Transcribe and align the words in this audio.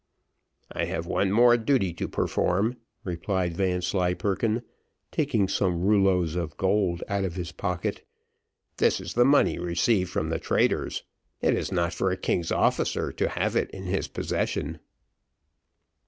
"I 0.71 0.85
have 0.85 1.05
one 1.05 1.31
more 1.31 1.57
duty 1.57 1.93
to 1.93 2.07
perform," 2.07 2.77
replied 3.03 3.55
Vanslyperken, 3.55 4.63
taking 5.11 5.47
some 5.47 5.83
rouleaus 5.83 6.33
of 6.33 6.57
gold 6.57 7.03
out 7.07 7.23
of 7.23 7.35
his 7.35 7.51
pocket; 7.51 8.01
"this 8.77 8.99
is 8.99 9.13
the 9.13 9.25
money 9.25 9.59
received 9.59 10.09
from 10.09 10.29
the 10.29 10.39
traitors 10.39 11.03
it 11.39 11.53
is 11.53 11.71
not 11.71 11.93
for 11.93 12.09
a 12.09 12.17
king's 12.17 12.51
officer 12.51 13.11
to 13.11 13.29
have 13.29 13.55
it 13.55 13.69
in 13.69 13.83
his 13.83 14.07
possession." 14.07 14.79